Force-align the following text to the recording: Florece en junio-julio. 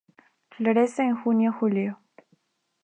Florece 0.49 1.03
en 1.03 1.15
junio-julio. 1.15 1.99